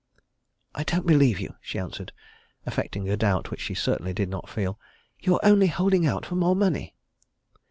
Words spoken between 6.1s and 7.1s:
for more money."